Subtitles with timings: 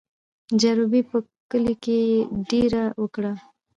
[0.03, 0.03] د
[0.61, 1.17] جروبي په
[1.51, 2.17] کلي کې یې
[2.49, 3.33] دېره وکړه.